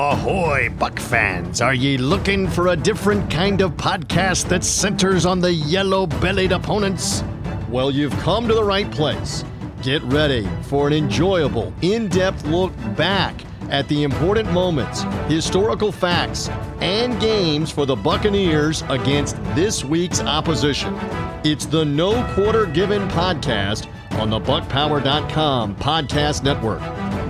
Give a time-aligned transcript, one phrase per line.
[0.00, 1.60] Ahoy, Buc fans!
[1.60, 6.52] Are ye looking for a different kind of podcast that centers on the yellow bellied
[6.52, 7.24] opponents?
[7.68, 9.44] Well, you've come to the right place.
[9.82, 13.34] Get ready for an enjoyable, in depth look back
[13.70, 16.48] at the important moments, historical facts,
[16.80, 20.94] and games for the Buccaneers against this week's opposition.
[21.42, 26.82] It's the No Quarter Given podcast on the BucPower.com podcast network.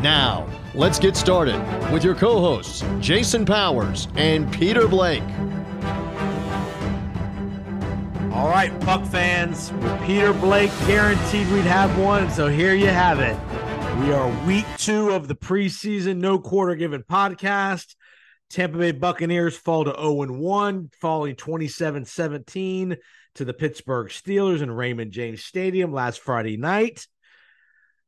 [0.03, 0.47] Now,
[0.79, 1.61] let's get started
[1.93, 5.25] with your co hosts, Jason Powers and Peter Blake.
[8.33, 12.31] All right, Buc fans, with Peter Blake guaranteed we'd have one.
[12.31, 13.37] So here you have it.
[14.01, 17.97] We are week two of the preseason No Quarter Given podcast.
[18.49, 22.97] Tampa Bay Buccaneers fall to 0 1, falling 27 17
[23.35, 27.09] to the Pittsburgh Steelers in Raymond James Stadium last Friday night.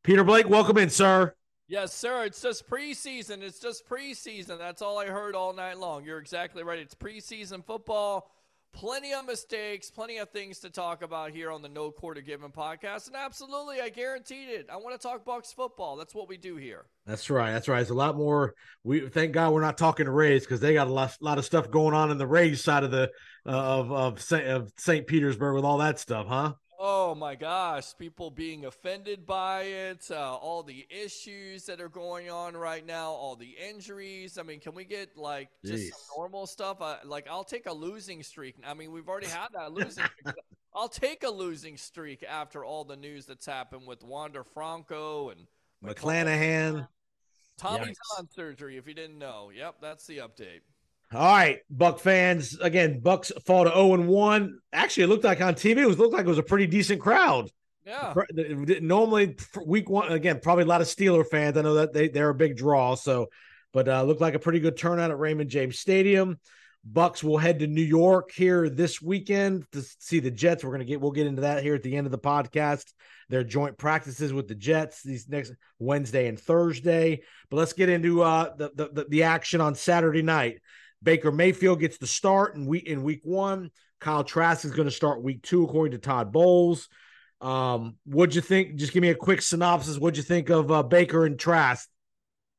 [0.05, 1.35] Peter Blake, welcome in, sir.
[1.71, 2.25] Yes, sir.
[2.25, 3.43] It's just preseason.
[3.43, 4.59] It's just preseason.
[4.59, 6.05] That's all I heard all night long.
[6.05, 6.81] You're exactly right.
[6.81, 8.29] It's preseason football.
[8.73, 12.51] Plenty of mistakes, plenty of things to talk about here on the No Quarter Given
[12.51, 13.07] podcast.
[13.07, 14.67] And absolutely, I guaranteed it.
[14.69, 15.95] I want to talk Bucs football.
[15.95, 16.87] That's what we do here.
[17.07, 17.53] That's right.
[17.53, 17.83] That's right.
[17.83, 18.55] It's a lot more.
[18.83, 21.45] We thank God we're not talking to Rays because they got a lot, lot of
[21.45, 23.13] stuff going on in the Rays side of the
[23.47, 25.07] uh, of of Saint, of St.
[25.07, 26.55] Petersburg with all that stuff, huh?
[26.83, 32.31] Oh my gosh, people being offended by it, uh, all the issues that are going
[32.31, 34.39] on right now, all the injuries.
[34.39, 36.81] I mean, can we get like just normal stuff?
[36.81, 38.55] Uh, like, I'll take a losing streak.
[38.67, 40.05] I mean, we've already had that losing.
[40.75, 45.41] I'll take a losing streak after all the news that's happened with Wander Franco and
[45.85, 46.89] McClanahan.
[47.59, 49.51] Tommy John surgery, if you didn't know.
[49.55, 50.61] Yep, that's the update.
[51.13, 52.57] All right, Buc fans.
[52.61, 54.59] Again, Bucs fall to 0 and 1.
[54.73, 57.01] Actually, it looked like on TV, it was looked like it was a pretty decent
[57.01, 57.51] crowd.
[57.85, 58.15] Yeah.
[58.81, 61.57] Normally, week one, again, probably a lot of Steeler fans.
[61.57, 62.95] I know that they, they're a big draw.
[62.95, 63.29] So,
[63.73, 66.39] but uh, looked like a pretty good turnout at Raymond James Stadium.
[66.89, 70.65] Bucs will head to New York here this weekend to see the Jets.
[70.65, 72.93] We're gonna get we'll get into that here at the end of the podcast.
[73.29, 77.23] Their joint practices with the Jets these next Wednesday and Thursday.
[77.51, 80.61] But let's get into uh, the, the the action on Saturday night.
[81.03, 83.71] Baker Mayfield gets the start in week in week one.
[84.01, 86.89] Kyle Trask is going to start week two, according to Todd Bowles.
[87.41, 88.77] Um, what'd you think?
[88.77, 89.99] Just give me a quick synopsis.
[89.99, 91.89] What'd you think of uh, Baker and Trask?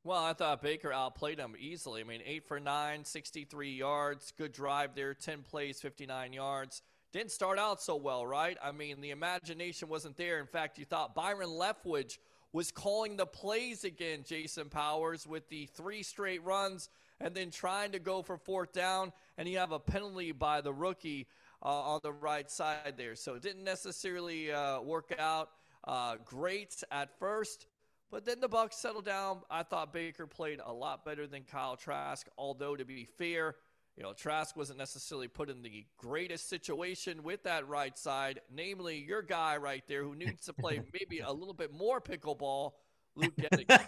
[0.03, 2.01] Well, I thought Baker outplayed him easily.
[2.01, 6.81] I mean, eight for nine, 63 yards, good drive there, 10 plays, 59 yards.
[7.13, 8.57] Didn't start out so well, right?
[8.63, 10.39] I mean, the imagination wasn't there.
[10.39, 12.17] In fact, you thought Byron Leftwich
[12.51, 16.89] was calling the plays again, Jason Powers, with the three straight runs
[17.21, 20.73] and then trying to go for fourth down, and you have a penalty by the
[20.73, 21.27] rookie
[21.63, 23.15] uh, on the right side there.
[23.15, 25.49] So it didn't necessarily uh, work out
[25.85, 27.67] uh, great at first.
[28.09, 29.41] But then the Bucs settled down.
[29.49, 32.27] I thought Baker played a lot better than Kyle Trask.
[32.37, 33.55] Although to be fair,
[33.95, 38.97] you know Trask wasn't necessarily put in the greatest situation with that right side, namely
[38.97, 42.71] your guy right there who needs to play maybe a little bit more pickleball,
[43.15, 43.87] Luke Goedeke.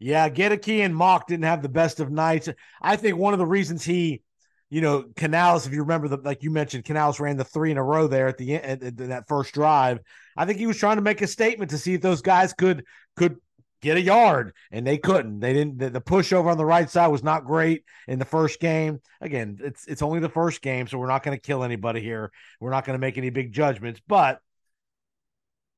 [0.00, 2.48] Yeah, Goedeke and Mauch didn't have the best of nights.
[2.80, 4.22] I think one of the reasons he,
[4.70, 7.76] you know, Canales, if you remember, the like you mentioned, Canales ran the three in
[7.76, 9.98] a row there at the end in that first drive.
[10.36, 12.86] I think he was trying to make a statement to see if those guys could
[13.14, 13.36] could
[13.82, 15.40] get a yard, and they couldn't.
[15.40, 15.78] They didn't.
[15.78, 19.00] The, the push over on the right side was not great in the first game.
[19.20, 22.32] Again, it's it's only the first game, so we're not going to kill anybody here.
[22.58, 24.40] We're not going to make any big judgments, but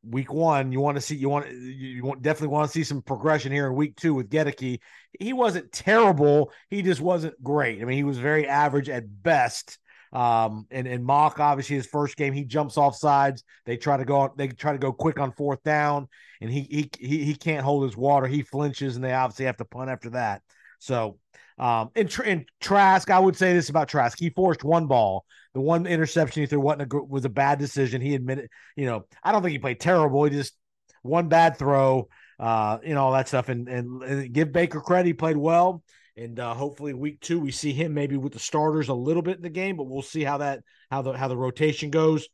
[0.05, 3.03] week one, you want to see you want you want definitely want to see some
[3.03, 4.81] progression here in week two with Goedeke.
[5.19, 7.81] He wasn't terrible, he just wasn't great.
[7.81, 9.79] I mean, he was very average at best.
[10.13, 13.45] Um, and and Mauch obviously his first game he jumps off sides.
[13.65, 16.09] They try to go they try to go quick on fourth down,
[16.41, 18.27] and he he he, he can't hold his water.
[18.27, 20.43] He flinches, and they obviously have to punt after that.
[20.81, 21.19] So
[21.63, 24.19] um, and, and Trask, I would say this about Trask.
[24.19, 25.25] He forced one ball.
[25.55, 28.01] The one interception he threw wasn't a, was a bad decision.
[28.01, 30.25] He admitted, you know, I don't think he played terrible.
[30.25, 30.55] He just
[31.03, 32.09] one bad throw,
[32.41, 33.49] uh, you know, all that stuff.
[33.49, 35.07] And, and, and give Baker credit.
[35.07, 35.85] He played well.
[36.17, 39.37] And uh, hopefully week two, we see him maybe with the starters a little bit
[39.37, 42.27] in the game, but we'll see how that, how the, how the rotation goes.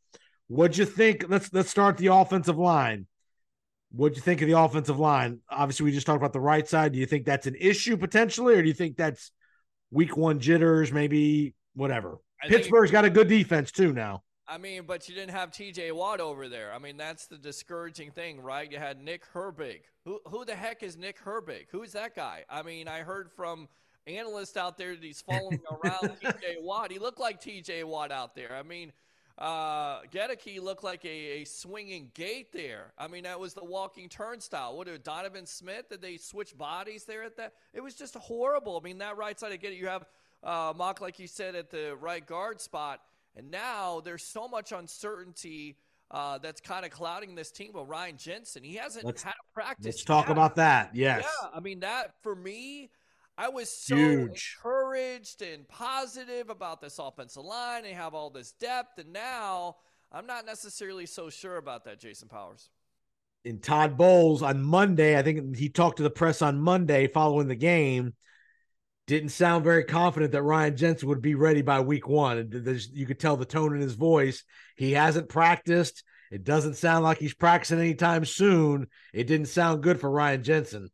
[0.47, 1.25] What'd you think?
[1.29, 3.05] Let's, let's start the offensive line.
[3.91, 5.39] What'd you think of the offensive line?
[5.49, 6.93] Obviously, we just talked about the right side.
[6.93, 9.31] Do you think that's an issue potentially, or do you think that's
[9.91, 12.19] week one jitters, maybe whatever?
[12.43, 14.23] I Pittsburgh's got a good defense too now.
[14.47, 16.73] I mean, but you didn't have TJ Watt over there.
[16.73, 18.69] I mean, that's the discouraging thing, right?
[18.71, 19.81] You had Nick Herbig.
[20.05, 21.67] Who who the heck is Nick Herbig?
[21.71, 22.45] Who's that guy?
[22.49, 23.67] I mean, I heard from
[24.07, 26.91] analysts out there that he's following around TJ Watt.
[26.91, 28.55] He looked like TJ Watt out there.
[28.55, 28.91] I mean,
[29.39, 32.93] uh, Goedeke looked like a, a swinging gate there.
[32.97, 34.75] I mean, that was the walking turnstile.
[34.75, 35.89] What did Donovan Smith?
[35.89, 37.53] Did they switch bodies there at that?
[37.73, 38.77] It was just horrible.
[38.77, 39.77] I mean, that right side, I get it.
[39.77, 40.05] You have
[40.43, 42.99] uh, Mauch, like you said, at the right guard spot.
[43.35, 45.77] And now there's so much uncertainty
[46.11, 48.63] uh, that's kind of clouding this team with Ryan Jensen.
[48.63, 49.85] He hasn't let's, had a practice.
[49.85, 50.33] Let's talk yet.
[50.33, 50.93] about that.
[50.93, 51.23] Yes.
[51.23, 51.49] Yeah.
[51.53, 52.89] I mean, that for me,
[53.39, 54.57] I was so Huge.
[54.57, 57.83] encouraged and positive about this offensive line.
[57.83, 58.99] They have all this depth.
[58.99, 59.77] And now
[60.11, 62.69] I'm not necessarily so sure about that, Jason Powers.
[63.45, 67.47] In Todd Bowles on Monday, I think he talked to the press on Monday following
[67.47, 68.13] the game
[69.07, 72.47] didn't sound very confident that Ryan Jensen would be ready by week one.
[72.51, 74.43] There's, you could tell the tone in his voice.
[74.75, 76.03] He hasn't practiced.
[76.29, 78.85] It doesn't sound like he's practicing anytime soon.
[79.11, 80.89] It didn't sound good for Ryan Jensen.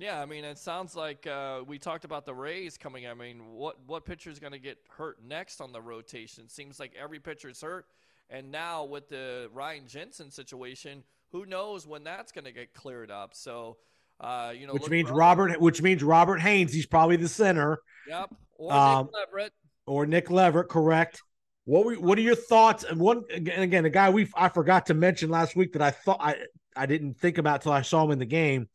[0.00, 3.06] Yeah, I mean, it sounds like uh, we talked about the Rays coming.
[3.06, 6.48] I mean, what what pitcher is going to get hurt next on the rotation?
[6.48, 7.84] Seems like every pitcher is hurt,
[8.30, 13.10] and now with the Ryan Jensen situation, who knows when that's going to get cleared
[13.10, 13.34] up?
[13.34, 13.76] So
[14.20, 16.72] uh, you know, which means Robert, which means Robert Hainsey.
[16.72, 17.78] He's probably the center.
[18.08, 18.34] Yep.
[18.56, 19.52] Or Um, Nick Leverett.
[19.86, 21.22] or Nick Leverett, correct?
[21.64, 22.84] What were, what are your thoughts?
[22.84, 25.90] And one again, again, a guy we I forgot to mention last week that I
[25.90, 26.36] thought I
[26.74, 28.68] I didn't think about till I saw him in the game.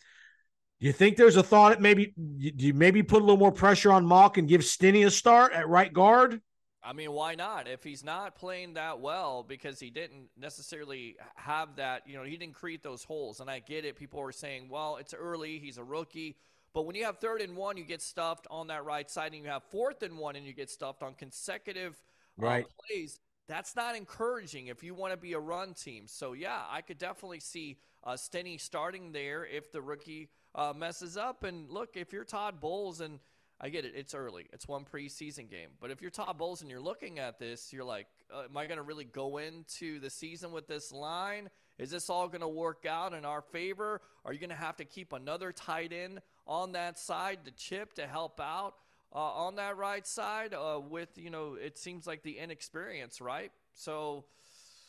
[0.80, 3.52] Do you think there's a thought that maybe you, you maybe put a little more
[3.52, 6.42] pressure on Mauch and give Stinnie a start at right guard?
[6.84, 7.68] I mean, why not?
[7.68, 12.38] If he's not playing that well because he didn't necessarily have that, you know, he
[12.38, 13.40] didn't create those holes.
[13.40, 13.96] And I get it.
[13.96, 15.58] People are saying, well, it's early.
[15.58, 16.36] He's a rookie.
[16.76, 19.42] But when you have third and one, you get stuffed on that right side, and
[19.42, 21.96] you have fourth and one, and you get stuffed on consecutive
[22.44, 23.20] uh, plays.
[23.48, 26.04] That's not encouraging if you want to be a run team.
[26.06, 31.18] So yeah, I could definitely see uh, Stinnie starting there if the rookie uh, messes
[31.18, 31.44] up.
[31.44, 33.20] And look, if you're Todd Bowles, and
[33.60, 35.70] I get it, it's early, it's one preseason game.
[35.80, 38.68] But if you're Todd Bowles and you're looking at this, you're like, uh, am I
[38.68, 41.50] going to really go into the season with this line?
[41.78, 44.02] Is this all going to work out in our favor?
[44.24, 47.94] Are you going to have to keep another tight end on that side to chip
[47.96, 48.76] to help out?
[49.16, 53.52] uh, on that right side uh, with you know it seems like the inexperience right
[53.74, 54.26] so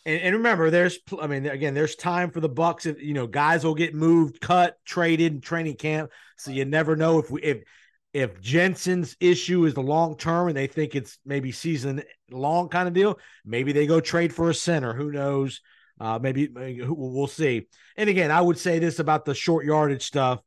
[0.06, 2.86] And, and remember, there's I mean, again, there's time for the Bucs.
[2.86, 6.10] If you know, guys will get moved, cut, traded in training camp.
[6.38, 7.64] So you never know if we if
[8.14, 12.88] if Jensen's issue is the long term and they think it's maybe season long kind
[12.88, 14.94] of deal, maybe they go trade for a center.
[14.94, 15.60] Who knows?
[16.00, 17.66] Uh, maybe, maybe we'll see.
[17.96, 20.40] And again, I would say this about the short yardage stuff.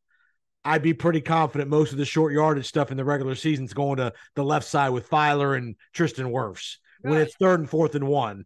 [0.66, 3.74] I'd be pretty confident most of the short yardage stuff in the regular season is
[3.74, 7.96] going to the left side with Feiler and Tristan Wirfs when it's third and fourth
[7.96, 8.46] and one.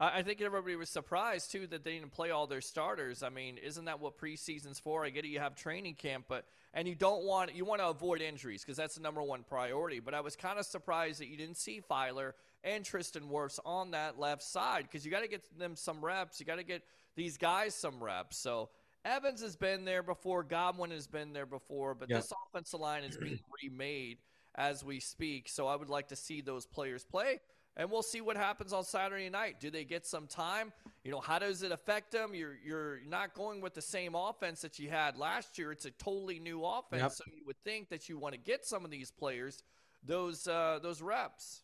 [0.00, 3.22] I I think everybody was surprised too that they didn't play all their starters.
[3.22, 5.04] I mean, isn't that what preseason's for?
[5.04, 7.88] I get it, you have training camp, but and you don't want you want to
[7.88, 10.00] avoid injuries because that's the number one priority.
[10.00, 12.32] But I was kind of surprised that you didn't see Feiler
[12.64, 16.40] and Tristan Wirfs on that left side because you got to get them some reps.
[16.40, 16.82] You got to get
[17.14, 18.36] these guys some reps.
[18.36, 18.70] So
[19.04, 20.42] Evans has been there before.
[20.42, 22.16] Godwin has been there before, but Yeah.
[22.16, 24.18] this offensive line is being remade
[24.56, 25.48] as we speak.
[25.48, 27.40] So I would like to see those players play
[27.76, 29.60] and we'll see what happens on Saturday night.
[29.60, 30.72] Do they get some time?
[31.04, 32.34] You know, how does it affect them?
[32.34, 35.72] You're you're not going with the same offense that you had last year.
[35.72, 37.12] It's a totally new offense, Yep.
[37.12, 39.62] so you would think that you want to get some of these players
[40.04, 41.62] those uh, those reps.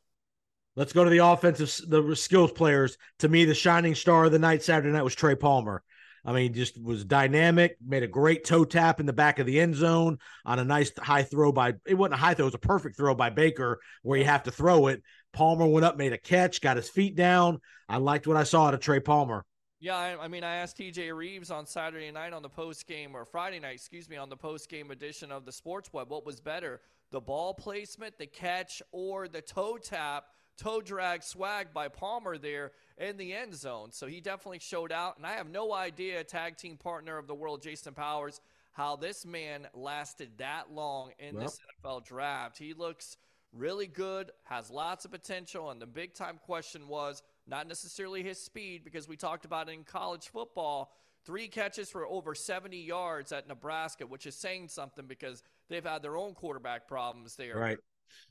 [0.74, 2.96] Let's go to the offensive, the skills players.
[3.18, 5.82] To me, the shining star of the night Saturday night was Trey Palmer.
[6.24, 9.58] I mean, just was dynamic, made a great toe tap in the back of the
[9.60, 12.54] end zone on a nice high throw by, it wasn't a high throw, it was
[12.54, 15.02] a perfect throw by Baker where you have to throw it.
[15.32, 17.60] Palmer went up, made a catch, got his feet down.
[17.88, 19.44] I liked what I saw out of Trey Palmer.
[19.80, 23.16] Yeah, I, I mean, I asked TJ Rives on Saturday night on the post game
[23.16, 26.24] or Friday night, excuse me, on the post game edition of the Sports Web, what
[26.24, 31.88] was better, the ball placement, the catch, or the toe tap, toe drag swag by
[31.88, 33.90] Palmer there in the end zone.
[33.90, 37.34] So he definitely showed out, and I have no idea, tag team partner of the
[37.34, 38.40] world, Jason Powers,
[38.72, 41.44] how this man lasted that long in Well.
[41.44, 42.56] this NFL draft.
[42.56, 43.16] He looks
[43.52, 48.42] really good, has lots of potential, and the big time question was not necessarily his
[48.42, 50.92] speed because we talked about it in college football.
[51.24, 56.02] Three catches for over 70 yards at Nebraska, which is saying something because they've had
[56.02, 57.56] their own quarterback problems there.
[57.56, 57.78] Right.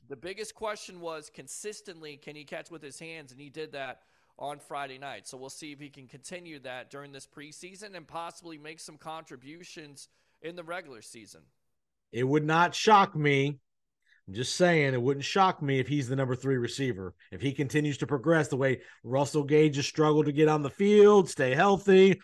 [0.08, 4.00] The biggest question was consistently can he catch with his hands, and he did that
[4.38, 5.26] on Friday night.
[5.26, 8.96] So we'll see if he can continue that during this preseason and possibly make some
[8.96, 10.08] contributions
[10.40, 11.42] in the regular season.
[12.12, 13.58] It would not shock me.
[14.28, 17.14] I'm just saying, it wouldn't shock me if he's the number three receiver.
[17.32, 20.70] If he continues to progress the way Russell Gage has struggled to get on the
[20.70, 22.20] field, stay healthy,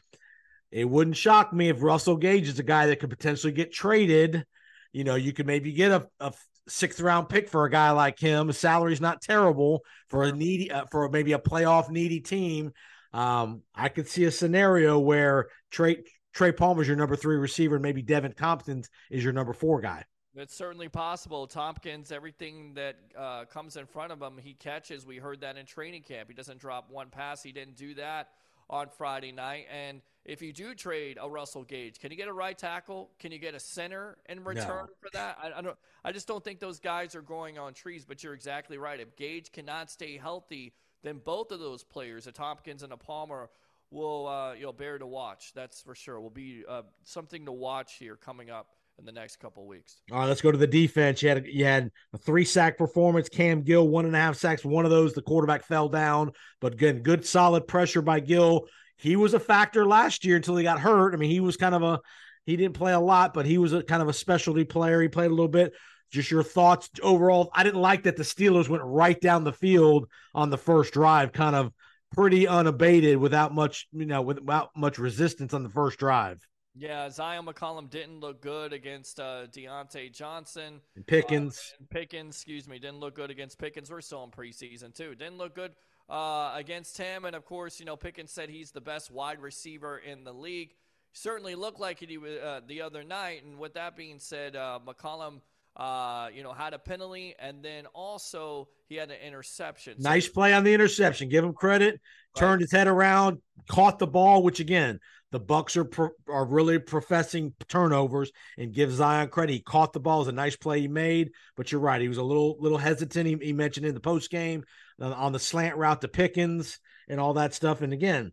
[0.70, 4.44] it wouldn't shock me if Russell Gage is a guy that could potentially get traded.
[4.92, 6.32] You know, you could maybe get a, a
[6.68, 8.46] sixth round pick for a guy like him.
[8.48, 12.72] His salary's not terrible for a needy uh, for maybe a playoff needy team.
[13.12, 17.82] Um, I could see a scenario where Trey Trey Palmer's your number three receiver, and
[17.82, 20.04] maybe Deven Thompkins is your number four guy.
[20.34, 21.46] It's certainly possible.
[21.46, 25.06] Thompkins, everything that uh, comes in front of him, he catches.
[25.06, 26.28] We heard that in training camp.
[26.28, 27.42] He doesn't drop one pass.
[27.42, 28.28] He didn't do that
[28.70, 29.66] on Friday night.
[29.72, 33.10] And if you do trade a Russell Gage, can you get a right tackle?
[33.18, 34.94] Can you get a center in return no.
[35.00, 35.38] for that?
[35.42, 35.76] I, I, don't.
[36.04, 38.04] I just don't think those guys are growing on trees.
[38.04, 39.00] But you're exactly right.
[39.00, 43.48] If Gage cannot stay healthy, then both of those players, a Thompkins and a Palmer,
[43.90, 45.52] will uh, you know bear to watch.
[45.54, 46.20] That's for sure.
[46.20, 50.00] Will be uh, something to watch here coming up in the next couple weeks.
[50.10, 51.22] All right, let's go to the defense.
[51.22, 53.28] You had you had a three sack performance.
[53.28, 54.64] Cam Gill one and a half sacks.
[54.64, 58.66] One of those the quarterback fell down, but again, good solid pressure by Gill.
[58.96, 61.14] He was a factor last year until he got hurt.
[61.14, 62.00] I mean, he was kind of a
[62.44, 65.00] he didn't play a lot, but he was a kind of a specialty player.
[65.00, 65.72] He played a little bit.
[66.10, 67.50] Just your thoughts overall.
[67.54, 71.32] I didn't like that the Steelers went right down the field on the first drive,
[71.32, 71.70] kind of
[72.14, 76.40] pretty unabated without much, you know, without much resistance on the first drive.
[76.78, 80.80] Yeah, Zyon McCollum didn't look good against uh, Diontae Johnson.
[80.94, 81.74] And Pickens.
[81.80, 83.90] Uh, Pickens, excuse me, didn't look good against Pickens.
[83.90, 85.16] We're still in preseason, too.
[85.16, 85.72] Didn't look good
[86.08, 87.24] uh, against him.
[87.24, 90.74] And, of course, you know, Pickens said he's the best wide receiver in the league.
[91.12, 93.44] Certainly looked like it uh, the other night.
[93.44, 95.40] And with that being said, uh, McCollum–
[95.78, 99.94] uh, you know, had a penalty, and then also he had an interception.
[99.98, 101.28] Nice play on the interception.
[101.28, 101.92] Give him credit.
[101.94, 102.40] Right.
[102.40, 104.98] Turned his head around, caught the ball, which again,
[105.30, 109.52] the Bucs are pro- are really professing turnovers and give Zyon credit.
[109.52, 110.16] He caught the ball.
[110.16, 112.00] It was a nice play he made, but you're right.
[112.00, 113.26] He was a little little hesitant.
[113.26, 114.64] He, he mentioned in the post game
[115.00, 117.82] uh, on the slant route to Pickens and all that stuff.
[117.82, 118.32] And again,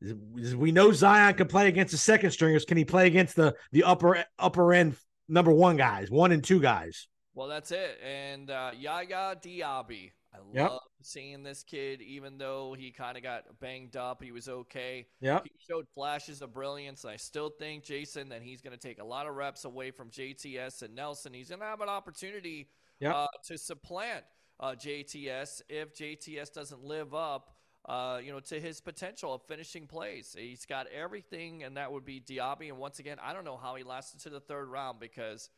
[0.00, 2.64] we know Zyon can play against the second stringers.
[2.64, 4.96] Can he play against the the upper upper end
[5.32, 7.08] number one guys, one and two guys.
[7.34, 7.98] Well, that's it.
[8.04, 10.12] And uh, Yaya Diaby.
[10.34, 10.70] I yep.
[10.70, 14.22] love seeing this kid, even though he kind of got banged up.
[14.22, 15.06] He was okay.
[15.20, 15.40] Yeah.
[15.44, 17.04] He showed flashes of brilliance.
[17.04, 20.10] I still think, Jason, that he's going to take a lot of reps away from
[20.10, 21.34] JTS and Nelson.
[21.34, 23.14] He's going to have an opportunity yep.
[23.14, 24.24] uh, to supplant
[24.58, 29.86] uh, JTS if JTS doesn't live up uh, you know, to his potential of finishing
[29.86, 30.36] plays.
[30.38, 32.68] He's got everything, and that would be Diaby.
[32.68, 35.50] And once again, I don't know how he lasted to the third round because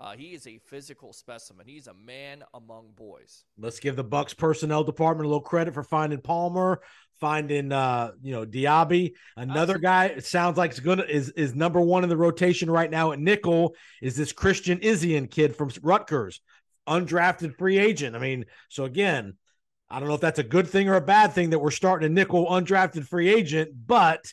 [0.00, 1.66] uh, he is a physical specimen.
[1.66, 3.44] He's a man among boys.
[3.58, 6.80] Let's give the Bucs personnel department a little credit for finding Palmer,
[7.20, 9.12] finding uh, you know Diaby.
[9.36, 12.90] Another guy it sounds like is gonna is is number one in the rotation right
[12.90, 16.40] now at nickel is this Christian Izien kid from Rutgers,
[16.88, 18.16] undrafted free agent.
[18.16, 19.34] I mean, so again,
[19.90, 22.06] I don't know if that's a good thing or a bad thing that we're starting
[22.06, 24.32] a nickel undrafted free agent, but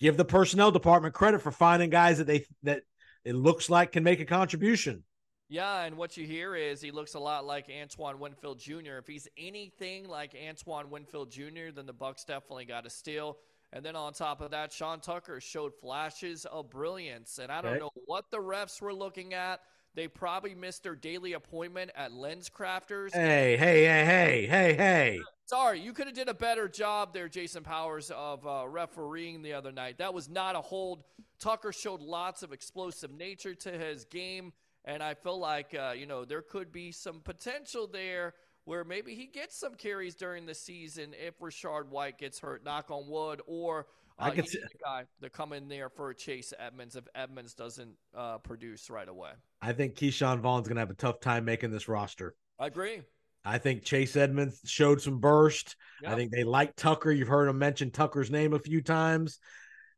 [0.00, 2.82] give the personnel department credit for finding guys that they that
[3.24, 5.04] it looks like can make a contribution.
[5.48, 8.96] Yeah, and what you hear is he looks a lot like Antoine Winfield Jr.
[8.98, 13.36] If he's anything like Antoine Winfield Jr., then the Bucs definitely got to steal.
[13.72, 17.38] And then on top of that, Sean Tucker showed flashes of brilliance.
[17.38, 17.80] And I don't okay.
[17.80, 19.60] know what the refs were looking at.
[19.94, 23.12] They probably missed their daily appointment at Lens Crafters.
[23.12, 25.20] Hey, hey, hey, hey, hey, hey.
[25.46, 29.52] Sorry, you could have did a better job there, Jason Powers, of uh, refereeing the
[29.52, 29.98] other night.
[29.98, 31.04] That was not a hold.
[31.38, 34.52] Tucker showed lots of explosive nature to his game,
[34.84, 38.34] and I feel like uh, you know there could be some potential there
[38.64, 42.64] where maybe he gets some carries during the season if Rachaad White gets hurt.
[42.64, 43.86] Knock on wood, or
[44.18, 47.94] I could see the guy to come in there for Chase Edmonds if Edmonds doesn't
[48.16, 49.30] uh, produce right away.
[49.60, 52.34] I think Ke'Shawn Vaughn's going to have a tough time making this roster.
[52.58, 53.02] I agree.
[53.44, 55.76] I think Chase Edmonds showed some burst.
[56.02, 56.12] Yep.
[56.12, 57.10] I think they like Tucker.
[57.10, 59.38] You've heard him mention Tucker's name a few times.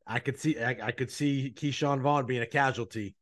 [0.07, 3.15] I could see I, I could see Ke'Shawn Vaughn being a casualty.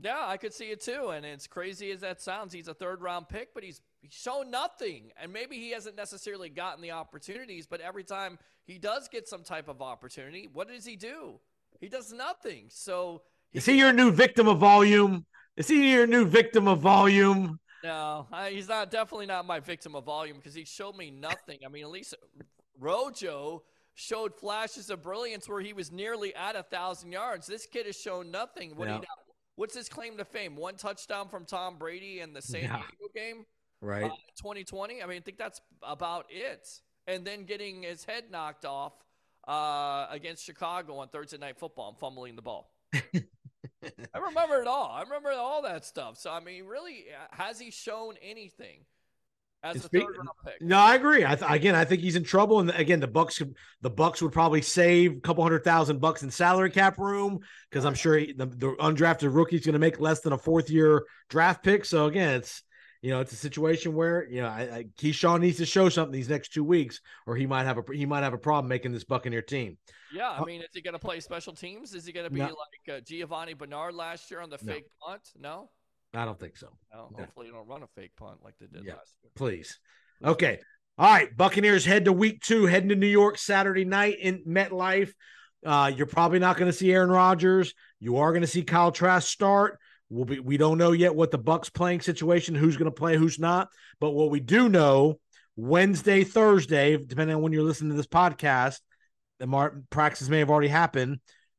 [0.00, 1.08] Yeah, I could see it too.
[1.08, 5.10] And as crazy as that sounds, he's a third round pick, but he's, shown nothing.
[5.20, 9.42] And maybe he hasn't necessarily gotten the opportunities, but every time he does get some
[9.42, 11.40] type of opportunity, what does he do?
[11.80, 12.66] He does nothing.
[12.68, 15.26] So he is he your new victim of volume?
[15.56, 17.58] Is he your new victim of volume?
[17.82, 18.90] No, I, he's not.
[18.90, 21.58] Definitely not my victim of volume because he showed me nothing.
[21.64, 22.14] I mean, at least
[22.78, 23.62] Rojo
[23.94, 27.46] showed flashes of brilliance where he was nearly at a thousand yards.
[27.46, 28.76] This kid has shown nothing.
[28.76, 28.98] What yeah.
[28.98, 29.06] he,
[29.56, 30.56] what's his claim to fame?
[30.56, 32.76] One touchdown from Tom Brady in the San yeah.
[32.76, 33.46] Diego game,
[33.80, 34.04] right?
[34.04, 35.02] Uh, 2020.
[35.02, 36.68] I mean, I think that's about it.
[37.06, 38.92] And then getting his head knocked off
[39.46, 42.70] uh, against Chicago on Thursday Night Football and fumbling the ball.
[42.94, 44.90] I remember it all.
[44.92, 46.18] I remember all that stuff.
[46.18, 48.80] So I mean, really, uh, has he shown anything?
[49.62, 50.60] As a third round pick.
[50.60, 51.24] No, I agree.
[51.24, 52.60] I th- again, I think he's in trouble.
[52.60, 53.42] And again, the Bucs,
[53.80, 57.84] the Bucs would probably save a couple hundred thousand bucks in salary cap room because
[57.84, 60.70] I'm sure he, the, the undrafted rookie is going to make less than a fourth
[60.70, 61.84] year draft pick.
[61.84, 62.62] So again, it's
[63.02, 66.12] you know, it's a situation where you know I, I, Ke'Shawn needs to show something
[66.12, 68.92] these next two weeks, or he might have a he might have a problem making
[68.92, 69.78] this Buccaneer team.
[70.12, 71.94] Yeah, I uh, mean, is he going to play special teams?
[71.94, 72.46] Is he going to be no.
[72.46, 74.72] like uh, Giovani Bernard last year on the no.
[74.72, 75.22] fake punt?
[75.38, 75.70] No,
[76.14, 76.68] I don't think so.
[76.92, 79.30] No, hopefully, you don't run a fake punt like they did yeah, last year.
[79.34, 79.78] Please.
[80.24, 80.60] Okay.
[80.98, 81.36] All right.
[81.36, 85.12] Buccaneers head to week two, heading to New York Saturday night in MetLife.
[85.64, 87.74] Uh, you're probably not going to see Aaron Rodgers.
[88.00, 89.78] You are going to see Kyle Trask start.
[90.08, 93.16] We'll be, we don't know yet what the Bucs playing situation, who's going to play,
[93.16, 93.68] who's not.
[94.00, 95.18] But what we do know,
[95.56, 98.78] Wednesday, Thursday, depending on when you're listening to this podcast,
[99.40, 101.18] the mar- practices may have already happened.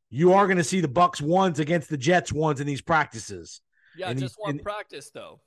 [0.09, 3.61] You are going to see the Bucs ones against the Jets ones in these practices.
[3.97, 5.39] Yeah, and just one practice though.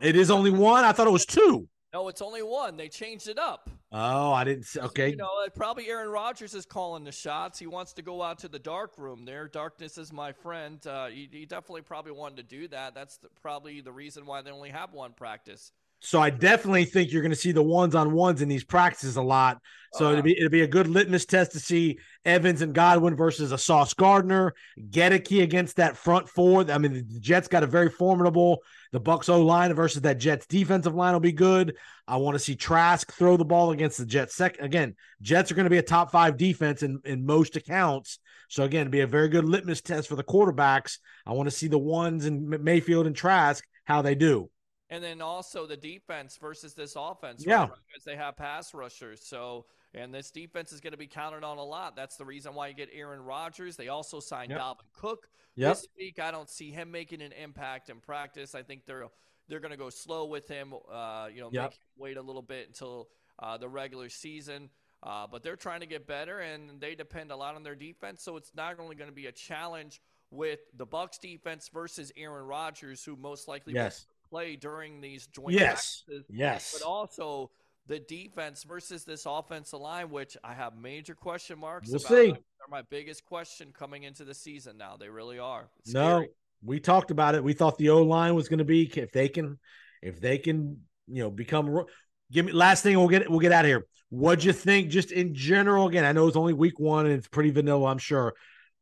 [0.00, 0.84] It is only one.
[0.84, 1.68] I thought it was two.
[1.92, 2.78] No, it's only one.
[2.78, 3.68] They changed it up.
[3.92, 4.80] Oh, I didn't see.
[4.80, 5.10] Okay.
[5.10, 7.58] You know, probably Aaron Rodgers is calling the shots.
[7.58, 9.46] He wants to go out to the dark room there.
[9.46, 10.84] Darkness is my friend.
[10.86, 12.94] Uh, he, he, definitely probably wanted to do that.
[12.94, 15.70] That's the, probably the reason why they only have one practice.
[16.04, 19.16] So I definitely think you're going to see the ones on ones in these practices
[19.16, 19.62] a lot.
[19.94, 23.14] So uh, it'll be it'll be a good litmus test to see Evans and Godwin
[23.14, 24.52] versus a Sauce Gardner,
[24.90, 26.68] Goedeke against that front four.
[26.68, 28.62] I mean, the Jets got a very formidable.
[28.90, 31.76] The Bucs O line versus that Jets defensive line will be good.
[32.08, 34.34] I want to see Trask throw the ball against the Jets.
[34.34, 38.18] Second, again, Jets are going to be a top five defense in in most accounts.
[38.48, 40.98] So again, be a very good litmus test for the quarterbacks.
[41.24, 44.50] I want to see the ones in Mayfield and Trask how they do
[44.92, 47.44] and then also the defense versus this offense.
[47.46, 49.24] Yeah, because they have pass rushers.
[49.24, 51.96] So and this defense is going to be counted on a lot.
[51.96, 53.76] That's the reason why you get Aaron Rodgers.
[53.76, 54.60] They also signed yep.
[54.60, 55.74] Dalvin Cook yep.
[55.74, 56.18] this week.
[56.18, 58.54] I don't see him making an impact in practice.
[58.54, 59.06] I think they're
[59.48, 60.74] they're going to go slow with him.
[60.92, 61.74] Uh, you know, yep.
[61.96, 63.08] wait a little bit until
[63.38, 64.68] uh, the regular season.
[65.02, 68.22] Uh, but they're trying to get better, and they depend a lot on their defense.
[68.22, 72.46] So it's not only going to be a challenge with the Bucs defense versus Aaron
[72.46, 76.04] Rodgers, who most likely yes play during these joint yes.
[76.06, 76.24] practices.
[76.30, 76.76] Yes.
[76.78, 77.50] But also
[77.86, 82.08] the defense versus this offensive line, which I have major question marks we'll about.
[82.08, 82.30] See.
[82.32, 84.96] They're my biggest question coming into the season now.
[84.98, 85.68] They really are.
[85.80, 86.28] It's no, scary.
[86.64, 87.44] we talked about it.
[87.44, 89.58] We thought the O line was going to be if they can,
[90.00, 91.84] if they can, you know, become.
[92.30, 92.96] Give me last thing.
[92.96, 93.86] We'll get we'll get out of here.
[94.08, 95.88] What'd you think, just in general?
[95.88, 97.90] Again, I know it's only week one and it's pretty vanilla.
[97.90, 98.34] I'm sure.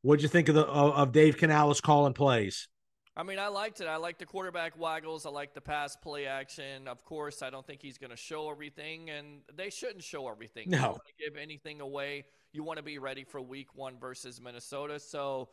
[0.03, 2.69] What'd you think of the of, of Dave Canales calling plays?
[3.17, 3.87] I mean, I liked it.
[3.87, 5.27] I like the quarterback waggles.
[5.27, 6.87] I like the pass play action.
[6.87, 10.71] Of course, I don't think he's going to show everything, and they shouldn't show everything.
[10.71, 10.77] No.
[10.77, 12.25] You don't want to give anything away.
[12.53, 15.01] You want to be ready for week one versus Minnesota.
[15.01, 15.49] So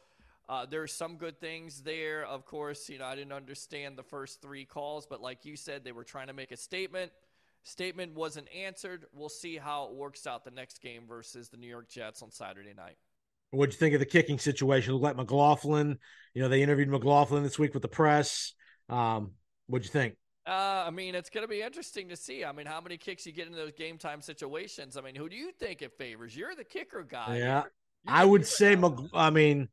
[0.47, 2.25] uh, there's some good things there.
[2.25, 5.83] Of course, you know, I didn't understand the first three calls, but like you said,
[5.83, 7.11] they were trying to make a statement.
[7.63, 9.07] Statement wasn't answered.
[9.13, 12.31] We'll see how it works out the next game versus the New York Jets on
[12.31, 12.97] Saturday night.
[13.51, 14.95] What'd you think of the kicking situation?
[14.95, 15.97] Like McLaughlin.
[16.33, 18.53] You know, they interviewed McLaughlin this week with the press.
[18.89, 19.31] Um,
[19.67, 20.15] what'd you think?
[20.45, 22.45] Uh, I mean, it's going to be interesting to see.
[22.45, 24.95] I mean, how many kicks you get in those game time situations.
[24.95, 26.35] I mean, who do you think it favors?
[26.35, 27.37] You're the kicker guy.
[27.37, 27.71] Yeah, you're, you're
[28.07, 28.75] I would say.
[28.75, 29.67] Mc, I mean,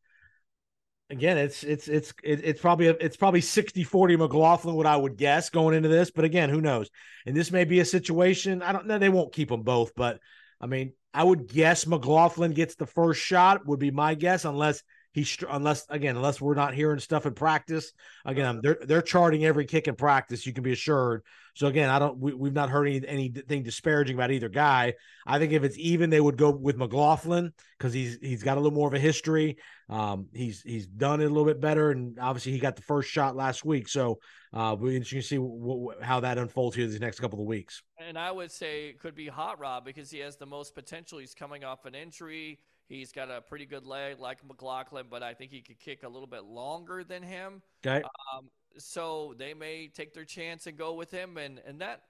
[1.11, 5.77] again, it's it's it's it's probably it's probably 60-40 McLaughlin, what I would guess going
[5.77, 6.11] into this.
[6.11, 6.91] But again, who knows?
[7.25, 8.61] And this may be a situation.
[8.61, 8.99] I don't know.
[8.99, 10.19] They won't keep them both, but
[10.61, 13.66] I mean, I would guess McLaughlin gets the first shot.
[13.66, 14.83] Would be my guess, unless
[15.14, 17.92] he unless again unless we're not hearing stuff in practice.
[18.24, 20.44] Again, they're they're charting every kick in practice.
[20.44, 21.22] You can be assured.
[21.55, 24.94] So again, I don't we, we've not heard any, anything disparaging about either guy.
[25.24, 28.61] I think if it's even, they would go with McLaughlin because he's he's got a
[28.61, 29.57] little more of a history.
[29.88, 33.09] Um, he's he's done it a little bit better, and obviously he got the first
[33.09, 33.88] shot last week.
[33.88, 34.18] So
[34.53, 37.46] uh, we interesting to see w- w- how that unfolds here these next couple of
[37.46, 37.85] weeks.
[38.05, 41.18] And I would say it could be Hot Rod because he has the most potential.
[41.18, 42.59] He's coming off an injury.
[42.88, 46.09] He's got a pretty good leg like McLaughlin, but I think he could kick a
[46.09, 47.62] little bit longer than him.
[47.85, 48.03] Okay.
[48.35, 52.03] Um, so they may take their chance and go with him, and and that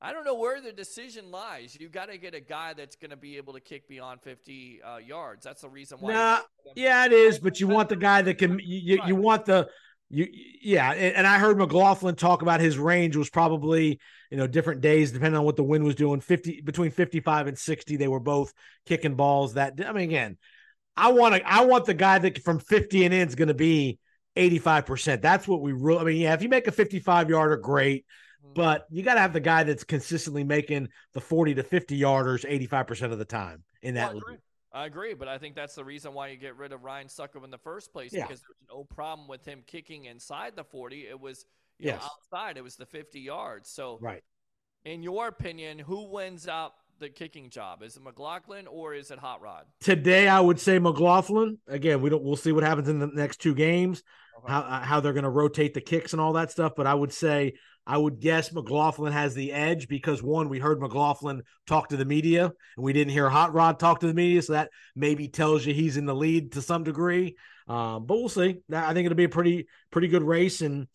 [0.00, 1.76] I don't know where the decision lies.
[1.78, 4.80] You got to get a guy that's going to be able to kick beyond 50
[4.82, 5.44] uh, yards.
[5.44, 6.12] That's the reason why.
[6.12, 6.40] Nah,
[6.74, 7.38] yeah, it is.
[7.38, 8.58] But you want the guy that can.
[8.62, 9.68] You, you want the
[10.12, 10.28] you
[10.60, 13.98] yeah and i heard mclaughlin talk about his range was probably
[14.30, 16.20] you know different days depending on what the wind was doing.
[16.20, 18.52] 50 between 55 and 60 they were both
[18.86, 20.36] kicking balls that i mean again
[20.96, 23.54] i want to i want the guy that from 50 and in is going to
[23.54, 23.98] be
[24.36, 28.04] 85% that's what we really i mean yeah if you make a 55 yarder great
[28.44, 28.52] mm-hmm.
[28.54, 32.48] but you got to have the guy that's consistently making the 40 to 50 yarders
[32.48, 34.22] 85% of the time in that well,
[34.74, 37.44] I agree, but I think that's the reason why you get rid of Ryan Succop
[37.44, 38.22] in the first place yeah.
[38.22, 41.08] because there's no problem with him kicking inside the 40.
[41.08, 41.44] It was
[41.78, 42.00] you yes.
[42.00, 42.56] know, outside.
[42.56, 43.68] It was the 50 yards.
[43.68, 44.22] So, right.
[44.84, 47.82] In your opinion, who wins out the kicking job?
[47.82, 49.66] Is it McLaughlin or is it Hot Rod?
[49.80, 51.58] Today, I would say McLaughlin.
[51.68, 52.22] Again, we don't.
[52.22, 54.02] We'll see what happens in the next two games,
[54.38, 54.52] Okay.
[54.52, 56.72] how uh, how they're going to rotate the kicks and all that stuff.
[56.76, 57.54] But I would say
[57.86, 62.04] I would guess McLaughlin has the edge because one, we heard McLaughlin talk to the
[62.04, 65.66] media, and we didn't hear Hot Rod talk to the media, so that maybe tells
[65.66, 67.36] you he's in the lead to some degree.
[67.66, 68.60] Um, but we'll see.
[68.72, 70.86] I think it'll be a pretty pretty good race, and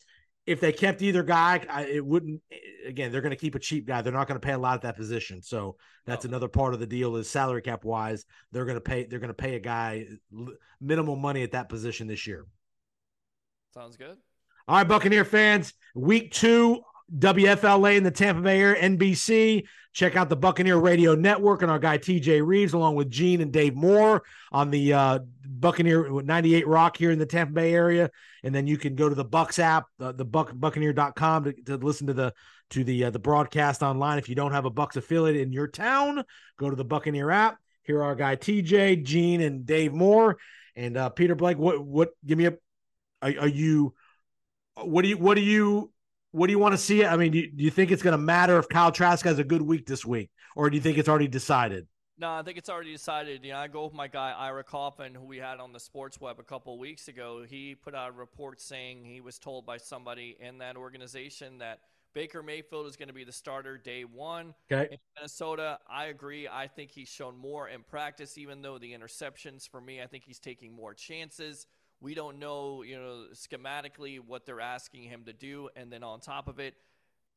[0.45, 2.41] if they kept either guy, I, it wouldn't.
[2.86, 4.02] Again, they're going to keep a cheap guy.
[4.02, 5.41] They're not going to pay a lot at that position.
[5.41, 6.30] So that's No.
[6.30, 8.26] another part of the deal is salary cap wise.
[8.54, 9.06] They're going to pay.
[9.06, 10.06] They're going to pay a guy
[10.80, 12.45] minimal money at that position this year.
[13.73, 14.17] Sounds good.
[14.69, 16.82] All right, Buccaneer fans, week two,
[17.17, 19.65] WFLA in the Tampa Bay area, NBC.
[19.93, 23.49] Check out the Buccaneer Radio Network and our guy TJ Rives, along with Gene and
[23.49, 28.12] Dave Moore on the uh, Buccaneer 98 Rock here in the Tampa Bay area.
[28.43, 31.77] And then you can go to the Bucs app, uh, the Buck Buccaneer.com to, to
[31.77, 32.34] listen to the
[32.71, 34.17] to the uh, the broadcast online.
[34.17, 36.25] If you don't have a Bucs affiliate in your town,
[36.60, 37.58] go to the Buccaneer app.
[37.84, 40.39] Here our guy TJ, Gene, and Dave Moore.
[40.75, 42.58] And uh, Peter Blake, what what give me a
[43.21, 43.93] are, are you
[44.84, 45.92] what do you what do you
[46.32, 47.06] what do you want to see?
[47.06, 49.40] I mean, do you, do you think it's going to matter if Kyle Trask has
[49.40, 51.88] a good week this week, or do you think it's already decided?
[52.20, 53.44] No, I think it's already decided.
[53.46, 56.20] You know, I go with my guy Ira Coffin, who we had on the Sports
[56.20, 57.46] Web a couple of weeks ago.
[57.48, 61.80] He put out a report saying he was told by somebody in that organization that
[62.13, 65.78] Baker Mayfield is going to be the starter day one Okay, in Minnesota.
[65.88, 66.48] I agree.
[66.48, 70.24] I think he's shown more in practice, even though the interceptions for me, I think
[70.24, 71.68] he's taking more chances.
[72.00, 76.20] We don't know, you know, schematically what they're asking him to do, and then on
[76.20, 76.76] top of it,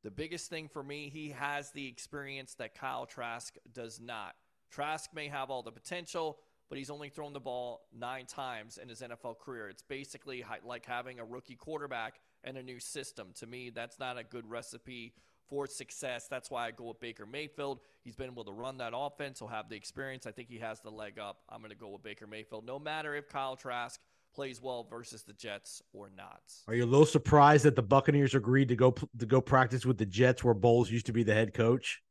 [0.03, 4.35] the biggest thing for me, he has the experience that Kyle Trask does not.
[4.71, 8.89] Trask may have all the potential, but he's only thrown the ball nine times in
[8.89, 9.69] his NFL career.
[9.69, 13.29] It's basically like having a rookie quarterback and a new system.
[13.41, 15.13] To me, that's not a good recipe
[15.49, 16.29] for success.
[16.29, 17.81] That's why I go with Baker Mayfield.
[18.05, 19.41] He's been able to run that offense.
[19.41, 20.27] He'll have the experience.
[20.27, 21.39] I think he has the leg up.
[21.49, 24.01] I'm going to go with Baker Mayfield, no matter if Kyle Trask
[24.35, 26.43] plays well versus the Jets or not.
[26.69, 29.99] are you a little surprised that the Buccaneers agreed to go to go practice with
[29.99, 32.03] the Jets, where Bowles used to be the head coach?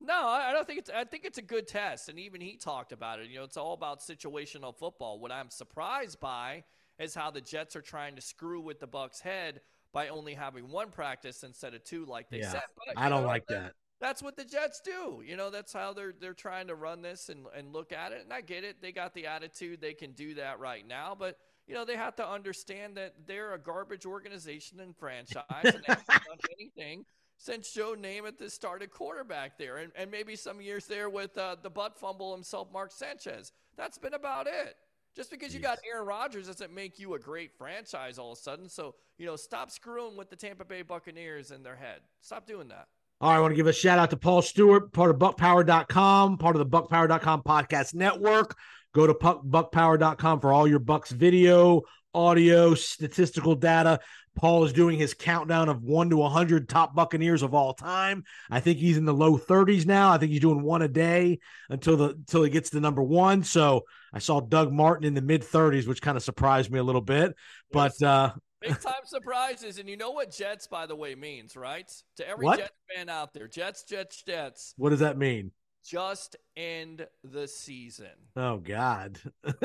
[0.00, 0.90] No, I don't think it's.
[0.90, 3.28] I think it's a good test, and even he talked about it.
[3.28, 5.18] You know, it's all about situational football.
[5.20, 6.64] What I'm surprised by
[6.98, 9.60] is how the Jets are trying to screw with the Bucs' head
[9.92, 12.62] by only having one practice instead of two, like they Yeah, said.
[12.76, 13.74] But, I don't know, like that.
[14.00, 15.22] That's what the Jets do.
[15.24, 18.22] You know, that's how they're they're trying to run this and, and look at it.
[18.22, 18.80] And I get it.
[18.80, 19.80] They got the attitude.
[19.80, 21.14] They can do that right now.
[21.18, 21.36] But
[21.66, 25.80] you know, they have to understand that they're a garbage organization and franchise and they
[25.86, 27.04] haven't done anything
[27.36, 29.76] since Joe Namath has started quarterback there.
[29.76, 33.52] And, and maybe some years there with uh, the butt fumble himself, Mark Sanchez.
[33.76, 34.76] That's been about it.
[35.14, 38.40] Just because you got Aaron Rodgers doesn't make you a great franchise all of a
[38.40, 38.68] sudden.
[38.68, 42.00] So, you know, stop screwing with the Tampa Bay Buccaneers in their head.
[42.20, 42.88] Stop doing that.
[43.22, 46.38] All right, I want to give a shout out to Paul Stewart, part of bucpower.com,
[46.38, 48.56] part of the bucpower.com podcast network.
[48.94, 51.82] Go to bucpower.com for all your Bucs video,
[52.14, 54.00] audio, statistical data.
[54.36, 58.24] Paul is doing his countdown of 1 to 100 top Buccaneers of all time.
[58.50, 60.10] I think he's in the low 30s now.
[60.10, 63.42] I think he's doing one a day until the until he gets to number 1.
[63.42, 63.82] So,
[64.14, 67.02] I saw Doug Martin in the mid 30s, which kind of surprised me a little
[67.02, 67.36] bit.
[67.70, 69.78] But uh Big time surprises.
[69.78, 71.90] And you know what Jets, by the way, means, right?
[72.16, 72.58] To every What?
[72.58, 75.52] Jets fan out there, Jets, Jets, Jets, what does that mean?
[75.84, 78.10] just end the season.
[78.36, 79.18] Oh God.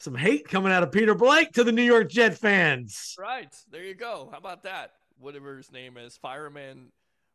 [0.00, 3.14] Some hate coming out of Peter Blake to the New York Jet fans.
[3.18, 3.54] Right.
[3.70, 4.28] There you go.
[4.30, 4.92] How about that?
[5.18, 6.16] Whatever his name is.
[6.16, 6.92] Fireman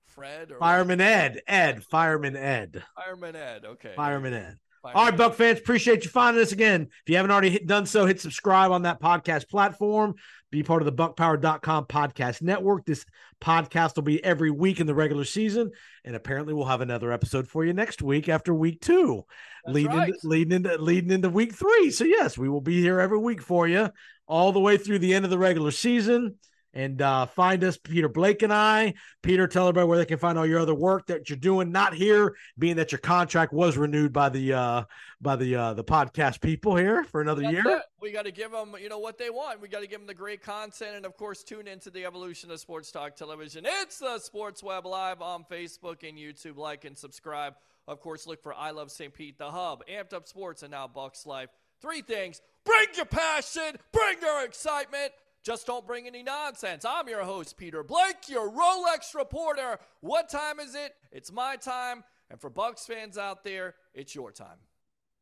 [0.08, 1.42] Fred or Fireman Ed.
[1.48, 1.84] Ed.
[1.84, 2.84] Fireman Ed.
[2.96, 3.66] Fireman Ed.
[3.66, 3.94] Okay.
[3.96, 4.58] Fireman Ed.
[4.84, 6.82] Fireman All right, Buc fans, appreciate you finding us again.
[6.82, 10.16] If you haven't already hit, done so, hit subscribe on that podcast platform.
[10.52, 12.86] Be part of the bucpower.com podcast network.
[12.86, 13.06] This
[13.42, 15.72] podcast will be every week in the regular season.
[16.04, 19.24] And apparently we'll have another episode for you next week after week two.
[19.64, 20.10] That's leading right.
[20.10, 21.90] into, leading into leading into week three.
[21.90, 23.90] So yes, we will be here every week for you,
[24.28, 26.36] all the way through the end of the regular season.
[26.76, 28.96] And uh, find us, Peter Blake and I.
[29.22, 31.72] Peter, tell everybody where they can find all your other work that you're doing.
[31.72, 34.84] Not here, being that your contract was renewed by the uh,
[35.22, 37.64] by the uh, the podcast people here for another That's year.
[37.68, 37.84] it.
[38.02, 39.62] We got to give them, you know, what they want.
[39.62, 42.50] We got to give them the great content, and of course, tune into the evolution
[42.50, 43.66] of sports talk television.
[43.68, 46.58] It's the Sports Web Live on Facebook and YouTube.
[46.58, 47.54] Like and subscribe.
[47.88, 49.14] Of course, look for I Love St.
[49.14, 51.50] Pete, the Hub, Amped Up Sports, and now Bucks Life.
[51.82, 55.12] Three things: bring your passion, bring your excitement.
[55.44, 56.86] Just don't bring any nonsense.
[56.86, 59.78] I'm your host, Peter Blake, your Rolex reporter.
[60.00, 60.96] What time is it?
[61.12, 62.06] It's my time.
[62.30, 64.58] And for Bucs fans out there, it's your time.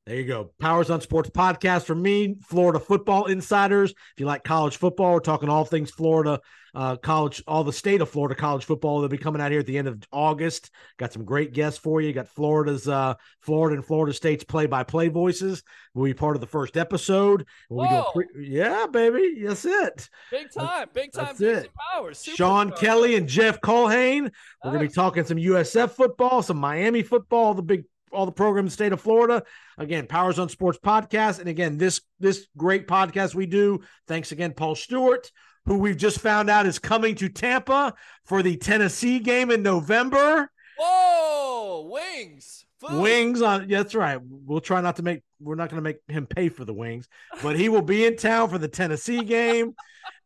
[0.08, 0.52] There you go.
[0.60, 3.92] Powers on Sports podcast for me, Florida football insiders.
[3.92, 6.42] If you like college football, we're talking all things Florida,
[6.74, 9.00] uh, college, all the state of Florida college football.
[9.00, 10.72] They'll be coming out here at the end of August.
[10.98, 12.14] Got some great guests for you.
[12.14, 15.62] Got Florida's, uh, Florida and Florida State's play by play voices.
[15.94, 17.46] We'll be part of the first episode.
[17.70, 18.12] We'll Whoa.
[18.12, 19.44] Pre- yeah, baby.
[19.46, 20.10] That's it.
[20.32, 20.88] Big time.
[20.96, 21.26] Big time.
[21.26, 21.70] That's it.
[21.94, 22.18] Powers.
[22.18, 22.72] Super Sean.
[22.72, 24.24] Kelly and Jeff Culhane.
[24.24, 24.32] Nice.
[24.64, 28.32] We're going to be talking some USF football, some Miami football, the big all the
[28.32, 29.44] programs in the state of Florida.
[29.78, 31.40] Again, Powers on Sports podcast.
[31.40, 33.82] And again, this this great podcast we do.
[34.08, 35.32] Thanks again, Paul Stewart,
[35.66, 37.94] who we've just found out is coming to Tampa
[38.26, 40.52] for the Tennessee game in November.
[40.78, 42.66] Whoa, wings.
[42.80, 43.02] Food.
[43.02, 44.20] Wings on yeah, that's right.
[44.24, 47.08] We'll try not to make we're not going to make him pay for the wings,
[47.44, 49.76] but he will be in town for the Tennessee game.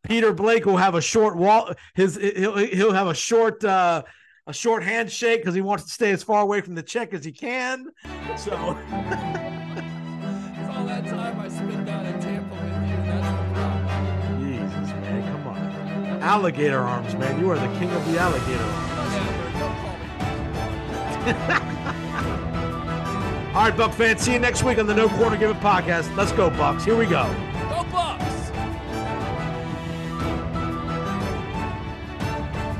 [0.04, 4.04] Peter Blake will have a short wall his he'll he'll have a short uh
[4.48, 7.26] a short handshake because he wants to stay as far away from the check as
[7.26, 7.88] he can.
[8.38, 8.52] So.
[8.56, 8.76] all
[10.86, 12.70] that time I spent down in Tampa with you.
[13.06, 14.42] That's the problem.
[14.42, 15.58] Jesus, man, come on.
[16.22, 17.40] Alligator arms, man.
[17.40, 18.92] You are the king of the alligator arms.
[23.56, 24.22] all right, Buc fans.
[24.22, 26.16] See you next week on the No Quarter Given podcast.
[26.16, 26.86] Let's go, Bucs.
[26.86, 27.24] Here we go.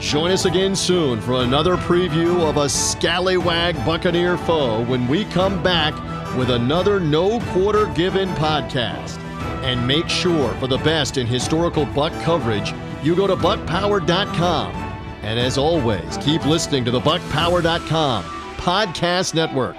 [0.06, 5.64] Join us again soon for another preview of a scallywag Buccaneer foe when we come
[5.64, 5.96] back
[6.38, 9.18] with another No Quarter Given podcast.
[9.64, 12.72] And make sure for the best in historical Buc coverage,
[13.04, 14.76] you go to bucpower.com.
[15.24, 18.24] And as always, keep listening to the bucpower.com
[18.58, 19.76] podcast network.